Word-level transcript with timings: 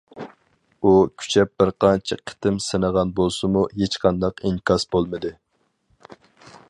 ئۇ 0.83 0.93
كۈچەپ 1.23 1.51
بىرقانچە 1.63 2.17
قېتىم 2.31 2.57
سىنىغان 2.69 3.13
بولسىمۇ 3.21 3.63
ھېچقانداق 3.83 4.43
ئىنكاس 4.51 4.89
بولمىدى. 4.97 5.35